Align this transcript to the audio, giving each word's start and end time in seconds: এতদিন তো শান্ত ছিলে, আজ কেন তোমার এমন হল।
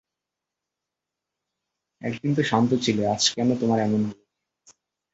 এতদিন 2.01 2.31
তো 2.37 2.41
শান্ত 2.43 2.71
ছিলে, 2.85 3.03
আজ 3.07 3.23
কেন 3.35 3.49
তোমার 3.61 3.79
এমন 3.79 4.01
হল। 4.03 4.17